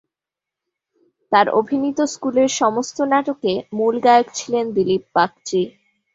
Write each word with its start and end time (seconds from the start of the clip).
তার 1.31 1.47
অভিনীত 1.59 1.99
স্কুলের 2.13 2.49
সমস্ত 2.61 2.97
নাটকে 3.11 3.53
মূল 3.77 3.95
গায়ক 4.05 4.27
ছিলেন 4.33 4.65
দিলীপ 4.75 5.03
বাগচী। 5.15 5.61